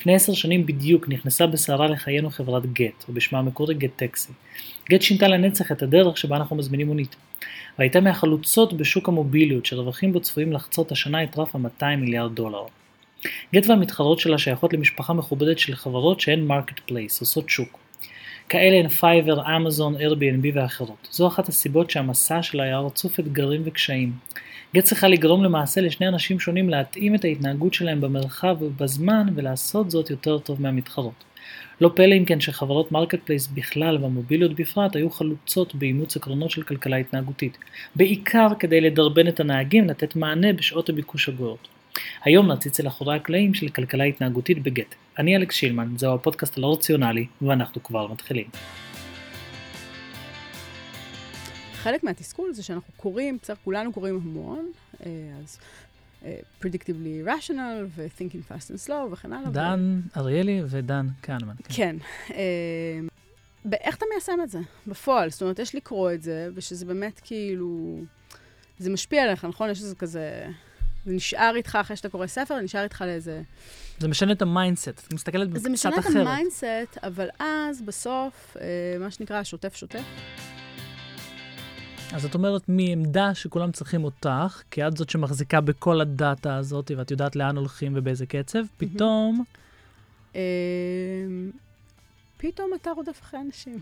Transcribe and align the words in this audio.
לפני 0.00 0.14
עשר 0.14 0.32
שנים 0.32 0.66
בדיוק 0.66 1.08
נכנסה 1.08 1.46
בסערה 1.46 1.86
לחיינו 1.86 2.30
חברת 2.30 2.72
גט, 2.72 3.04
או 3.08 3.12
בשמה 3.12 3.38
המקורי 3.38 3.74
גט 3.74 3.90
טקסי. 3.96 4.32
גט 4.90 5.02
שינתה 5.02 5.28
לנצח 5.28 5.72
את 5.72 5.82
הדרך 5.82 6.18
שבה 6.18 6.36
אנחנו 6.36 6.56
מזמינים 6.56 6.86
מונית. 6.86 7.16
והייתה 7.78 8.00
מהחלוצות 8.00 8.72
בשוק 8.72 9.08
המוביליות 9.08 9.66
שרווחיו 9.66 10.12
בו 10.12 10.20
צפויים 10.20 10.52
לחצות 10.52 10.92
השנה 10.92 11.24
את 11.24 11.38
רף 11.38 11.56
ה-200 11.56 11.96
מיליארד 11.96 12.34
דולר. 12.34 12.64
גט 13.54 13.66
והמתחרות 13.66 14.18
שלה 14.18 14.38
שייכות 14.38 14.72
למשפחה 14.72 15.12
מכובדת 15.12 15.58
של 15.58 15.74
חברות 15.74 16.20
שהן 16.20 16.44
marketplace, 16.44 17.20
עושות 17.20 17.50
שוק. 17.50 17.78
כאלה 18.52 18.76
הן 18.76 18.88
Fiverr, 18.88 19.56
Amazon, 19.56 19.96
Airbnb 19.96 20.46
ואחרות. 20.54 21.08
זו 21.10 21.26
אחת 21.26 21.48
הסיבות 21.48 21.90
שהמסע 21.90 22.42
שלה 22.42 22.62
היה 22.62 22.78
רצוף 22.78 23.20
אתגרים 23.20 23.62
וקשיים. 23.64 24.12
גט 24.74 24.84
צריכה 24.84 25.08
לגרום 25.08 25.44
למעשה 25.44 25.80
לשני 25.80 26.08
אנשים 26.08 26.40
שונים 26.40 26.70
להתאים 26.70 27.14
את 27.14 27.24
ההתנהגות 27.24 27.74
שלהם 27.74 28.00
במרחב 28.00 28.56
ובזמן 28.60 29.26
ולעשות 29.34 29.90
זאת 29.90 30.10
יותר 30.10 30.38
טוב 30.38 30.62
מהמתחרות. 30.62 31.24
לא 31.80 31.90
פלא 31.94 32.14
אם 32.14 32.24
כן 32.24 32.40
שחברות 32.40 32.92
marketplace 32.92 33.46
בכלל 33.46 33.98
והמוביליות 34.02 34.54
בפרט 34.54 34.96
היו 34.96 35.10
חלוצות 35.10 35.74
באימוץ 35.74 36.16
עקרונות 36.16 36.50
של 36.50 36.62
כלכלה 36.62 36.96
התנהגותית. 36.96 37.58
בעיקר 37.96 38.48
כדי 38.58 38.80
לדרבן 38.80 39.28
את 39.28 39.40
הנהגים 39.40 39.88
לתת 39.88 40.16
מענה 40.16 40.52
בשעות 40.52 40.88
הביקוש 40.88 41.28
הגבוהות. 41.28 41.68
היום 42.24 42.52
נציץ 42.52 42.80
אל 42.80 42.88
אחורי 42.88 43.16
הקלעים 43.16 43.54
של 43.54 43.68
כלכלה 43.68 44.04
התנהגותית 44.04 44.62
בגט. 44.62 44.94
אני 45.18 45.36
אלכס 45.36 45.54
שילמן, 45.54 45.96
זהו 45.96 46.14
הפודקאסט 46.14 46.58
הלא 46.58 46.72
רציונלי, 46.72 47.26
ואנחנו 47.42 47.82
כבר 47.82 48.12
מתחילים. 48.12 48.46
חלק 51.74 52.04
מהתסכול 52.04 52.52
זה 52.52 52.62
שאנחנו 52.62 52.92
קוראים, 52.96 53.38
בסדר, 53.42 53.56
כולנו 53.64 53.92
קוראים 53.92 54.20
המון, 54.24 54.72
אה, 55.06 55.10
אז 55.42 55.58
uh, 56.22 56.24
predictably 56.62 57.26
irrational 57.26 57.86
ו- 57.88 58.01
thinking 58.01 58.52
fast 58.52 58.70
and 58.70 58.88
slow 58.88 59.12
וכן 59.12 59.32
הלאה. 59.32 59.50
דן 59.50 60.00
ו... 60.16 60.18
אריאלי 60.20 60.62
ודן 60.68 61.06
כהנמן. 61.22 61.54
כן. 61.64 61.72
כן. 61.74 61.96
Uh, 62.28 62.34
איך 63.80 63.96
אתה 63.96 64.06
מיישם 64.12 64.38
את 64.42 64.50
זה 64.50 64.58
בפועל? 64.86 65.30
זאת 65.30 65.42
אומרת, 65.42 65.58
יש 65.58 65.74
לקרוא 65.74 66.12
את 66.12 66.22
זה, 66.22 66.48
ושזה 66.54 66.86
באמת 66.86 67.20
כאילו... 67.24 68.00
זה 68.78 68.90
משפיע 68.90 69.22
עליך, 69.22 69.44
נכון? 69.44 69.70
יש 69.70 69.80
איזה 69.80 69.94
כזה... 69.94 70.46
זה 71.06 71.12
נשאר 71.12 71.52
איתך 71.56 71.78
אחרי 71.80 71.96
שאתה 71.96 72.08
קורא 72.08 72.26
ספר, 72.26 72.54
זה 72.54 72.62
נשאר 72.62 72.82
איתך 72.82 73.00
לאיזה... 73.00 73.42
זה 73.98 74.08
משנה 74.08 74.32
את 74.32 74.42
ה 74.42 74.47
mindset, 74.47 74.88
את 74.88 75.12
מסתכלת 75.12 75.48
קצת 75.48 75.56
אחרת. 75.56 75.62
זה 75.62 75.68
משנה 75.68 75.98
את 75.98 76.06
ה 76.16 76.25
mindset, 76.25 76.98
אבל 77.02 77.28
אז, 77.38 77.82
בסוף, 77.82 78.56
אה, 78.60 78.66
מה 79.00 79.10
שנקרא, 79.10 79.42
שוטף 79.42 79.74
שוטף. 79.74 80.02
אז 82.12 82.24
את 82.24 82.34
אומרת 82.34 82.62
מעמדה 82.68 83.34
שכולם 83.34 83.72
צריכים 83.72 84.04
אותך, 84.04 84.62
כי 84.70 84.86
את 84.86 84.96
זאת 84.96 85.10
שמחזיקה 85.10 85.60
בכל 85.60 86.00
ה 86.00 86.11
data 86.11 86.56
הזאת, 86.56 86.90
ואת 86.96 87.10
יודעת 87.10 87.36
לאן 87.36 87.56
הולכים 87.56 87.92
ובאיזה 87.96 88.26
קצב, 88.26 88.62
פתאום... 88.76 89.44
אמ, 90.34 90.40
פתאום 92.36 92.70
אתה 92.74 92.90
רודף 92.90 93.20
אחרי 93.22 93.40
אנשים. 93.40 93.78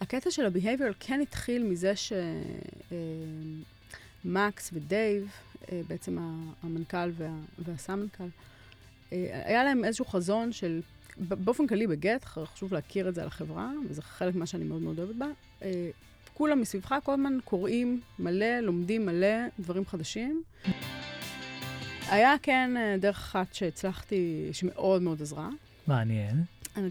הקטע 0.00 0.30
של 0.30 0.46
ה-behavior 0.46 0.94
כן 1.00 1.20
התחיל 1.20 1.64
מזה 1.64 1.96
שמקס 1.96 3.75
אמ, 4.26 4.50
ודייב, 4.72 5.30
אה, 5.72 5.80
בעצם 5.88 6.18
המנכ"ל 6.62 7.10
והסמנכ"ל, 7.58 8.24
אה, 9.12 9.42
היה 9.44 9.64
להם 9.64 9.84
איזשהו 9.84 10.04
חזון 10.04 10.52
של 10.52 10.80
באופן 11.18 11.66
כללי 11.66 11.86
בגט, 11.86 12.24
חשוב 12.24 12.74
להכיר 12.74 13.08
את 13.08 13.14
זה 13.14 13.22
על 13.22 13.28
החברה, 13.28 13.70
וזה 13.88 14.02
חלק 14.02 14.34
ממה 14.34 14.46
שאני 14.46 14.64
מאוד 14.64 14.82
מאוד 14.82 14.98
אוהבת 14.98 15.14
בה. 15.14 15.26
אה, 15.62 15.90
כולם 16.34 16.60
מסביבך 16.60 16.94
כל 17.04 17.12
הזמן 17.12 17.38
קוראים 17.44 18.00
מלא, 18.18 18.60
לומדים 18.60 19.06
מלא 19.06 19.48
דברים 19.58 19.86
חדשים. 19.86 20.42
היה 22.08 22.34
כן 22.42 22.70
דרך 23.00 23.16
אחת 23.16 23.54
שהצלחתי, 23.54 24.48
שמאוד 24.52 25.02
מאוד 25.02 25.22
עזרה. 25.22 25.48
מעניין. 25.86 26.44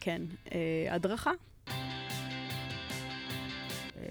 כן, 0.00 0.22
הדרכה. 0.90 1.30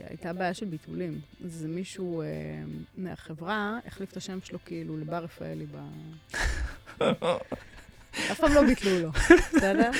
הייתה 0.09 0.33
בעיה 0.33 0.53
של 0.53 0.65
ביטולים. 0.65 1.21
אז 1.45 1.65
מישהו 1.69 2.23
מהחברה 2.97 3.79
החליף 3.85 4.11
את 4.11 4.17
השם 4.17 4.39
שלו 4.43 4.59
כאילו 4.65 4.97
לבר 4.97 5.23
רפאלי 5.23 5.65
ב... 5.65 5.77
אף 8.31 8.39
פעם 8.39 8.53
לא 8.53 8.63
ביטלו 8.63 8.99
לו, 8.99 9.11
בסדר? 9.55 9.91